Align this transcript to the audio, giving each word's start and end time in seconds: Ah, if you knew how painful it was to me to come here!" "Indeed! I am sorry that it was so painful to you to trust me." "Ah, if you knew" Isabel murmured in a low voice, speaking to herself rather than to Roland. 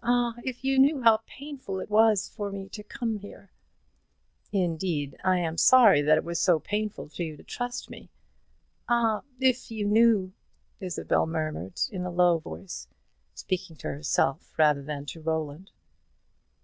Ah, 0.00 0.36
if 0.44 0.62
you 0.62 0.78
knew 0.78 1.02
how 1.02 1.22
painful 1.26 1.80
it 1.80 1.90
was 1.90 2.28
to 2.36 2.52
me 2.52 2.68
to 2.68 2.84
come 2.84 3.16
here!" 3.16 3.50
"Indeed! 4.52 5.16
I 5.24 5.38
am 5.38 5.58
sorry 5.58 6.02
that 6.02 6.16
it 6.16 6.22
was 6.22 6.38
so 6.38 6.60
painful 6.60 7.08
to 7.08 7.24
you 7.24 7.36
to 7.36 7.42
trust 7.42 7.90
me." 7.90 8.08
"Ah, 8.88 9.22
if 9.40 9.68
you 9.72 9.84
knew" 9.84 10.32
Isabel 10.80 11.26
murmured 11.26 11.80
in 11.90 12.04
a 12.04 12.12
low 12.12 12.38
voice, 12.38 12.86
speaking 13.34 13.74
to 13.78 13.88
herself 13.88 14.56
rather 14.56 14.84
than 14.84 15.04
to 15.06 15.20
Roland. 15.20 15.72